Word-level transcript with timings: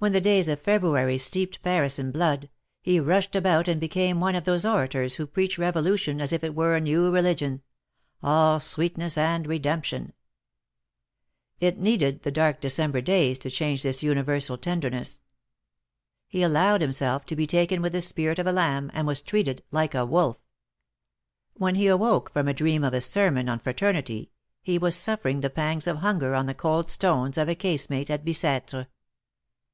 When 0.00 0.12
the 0.12 0.20
days 0.20 0.46
of 0.46 0.60
February 0.60 1.18
steeped 1.18 1.60
Paris 1.60 1.98
in 1.98 2.12
blood, 2.12 2.50
he 2.80 3.00
rushed 3.00 3.34
about 3.34 3.66
and 3.66 3.80
became 3.80 4.20
one 4.20 4.36
of 4.36 4.44
those 4.44 4.64
orators 4.64 5.16
who 5.16 5.26
preach 5.26 5.58
Revolution 5.58 6.20
as 6.20 6.32
if 6.32 6.44
it 6.44 6.54
were 6.54 6.76
a 6.76 6.80
new 6.80 7.10
religion— 7.10 7.62
all 8.22 8.60
sweetness 8.60 9.18
and 9.18 9.44
redemption! 9.48 10.12
It 11.58 11.78
needed 11.80 12.22
the 12.22 12.30
dark 12.30 12.60
December 12.60 13.00
days 13.00 13.40
to 13.40 13.50
change 13.50 13.82
this 13.82 14.00
universal 14.00 14.56
tenderness. 14.56 15.20
He 16.28 16.44
allowed 16.44 16.80
himself 16.80 17.26
to 17.26 17.34
be 17.34 17.48
taken 17.48 17.82
with 17.82 17.90
the 17.90 18.00
spirit 18.00 18.38
of 18.38 18.46
a 18.46 18.52
lamb, 18.52 18.92
and 18.94 19.04
was 19.04 19.20
treated 19.20 19.64
like 19.72 19.96
a 19.96 20.06
wolf. 20.06 20.36
AVhen 21.58 21.76
he 21.76 21.88
awoke 21.88 22.30
from 22.32 22.46
a 22.46 22.54
dream 22.54 22.84
of 22.84 22.94
a 22.94 23.00
sermon 23.00 23.48
on 23.48 23.58
Fraternity, 23.58 24.30
he 24.62 24.78
was 24.78 24.94
suffering 24.94 25.40
the 25.40 25.50
pangs 25.50 25.88
of 25.88 25.96
hunger 25.96 26.36
on 26.36 26.46
the 26.46 26.54
cold 26.54 26.88
stones 26.88 27.36
of 27.36 27.48
a 27.48 27.56
casemate 27.56 28.10
at 28.10 28.24
Bic^tre. 28.24 28.86